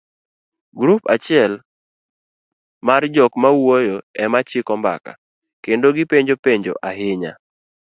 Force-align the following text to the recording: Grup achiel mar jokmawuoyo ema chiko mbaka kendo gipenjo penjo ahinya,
Grup 0.79 1.03
achiel 1.13 1.53
mar 2.87 3.01
jokmawuoyo 3.15 3.97
ema 4.23 4.39
chiko 4.49 4.73
mbaka 4.79 5.11
kendo 5.63 5.87
gipenjo 5.97 6.35
penjo 6.45 6.73
ahinya, 6.89 7.31